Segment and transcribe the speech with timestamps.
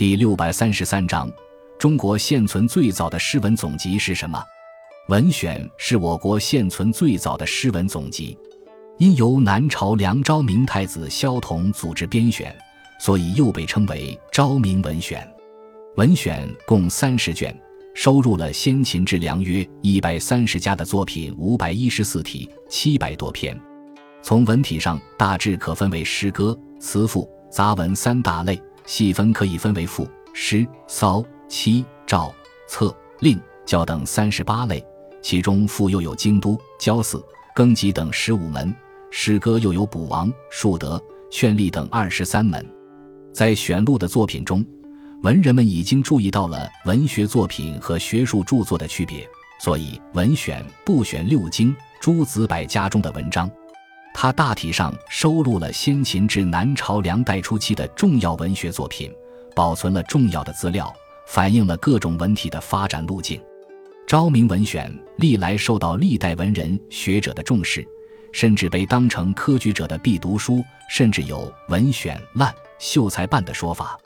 [0.00, 1.30] 第六百三十三章：
[1.78, 4.38] 中国现存最早的诗文总集是什么？
[5.12, 8.34] 《文选》是我国现存最早的诗文总集，
[8.96, 12.56] 因由南朝梁昭明太子萧统组织编选，
[12.98, 15.20] 所以又被称为《昭明文选》。
[15.96, 17.54] 《文选》共三十卷，
[17.94, 23.54] 收录了先秦至梁约一百三十家的作品五百一十四题，七百多篇。
[24.22, 28.56] 从文体上，大致可分为诗歌、词赋、杂文三大类；
[28.90, 30.04] 细分可以分为赋、
[30.34, 32.34] 诗、骚、七、诏、
[32.66, 34.84] 策、令、教等三十八类。
[35.22, 38.68] 其中赋又有京都、交祀、庚吉等十五门；
[39.12, 41.00] 诗歌又有卜王、树德、
[41.30, 42.68] 劝吏等二十三门。
[43.32, 44.66] 在选录的作品中，
[45.22, 49.24] 文人们已经注意到了文学作品和学术著作的区别，
[49.60, 53.48] 所以文选不选六经、诸子百家中的文章。
[54.12, 59.10] 它大体上收录了先秦至南朝梁代初期的重要文学作品，
[59.54, 60.92] 保存了重要的资料，
[61.26, 63.40] 反映了各种文体的发展路径。
[64.06, 67.86] 《昭明文选》历来受到历代文人学者的重视，
[68.32, 73.98] 甚至被当成科举者的必读书，甚至有“文选烂、秀才办”的说法。